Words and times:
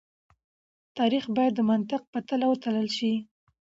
تاريخ 0.97 1.23
بايد 1.35 1.53
د 1.55 1.59
منطق 1.69 2.01
په 2.11 2.19
تله 2.27 2.45
وتلل 2.49 2.87
شي. 2.97 3.13